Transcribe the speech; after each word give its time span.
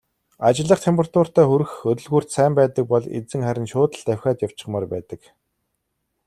Ажиллах 0.47 0.79
температуртаа 0.85 1.45
хүрэх 1.49 1.71
хөдөлгүүрт 1.79 2.29
сайн 2.35 2.51
байдаг 2.59 2.83
бол 2.91 3.05
эзэн 3.17 3.41
харин 3.47 3.67
шууд 3.71 3.91
л 3.99 4.05
давхиад 4.07 4.39
явчихмаар 4.47 4.85
байдаг. 4.93 5.21